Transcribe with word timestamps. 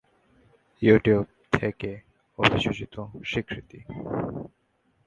YouTube 0.81 1.25
থেকে 1.53 1.89
অভিযোজিত 2.39 2.95
স্বীকৃতি। 3.25 3.79